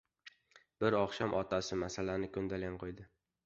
[0.83, 3.11] Bir oqshom otasi masalani ko‘ndalang qo‘ydi: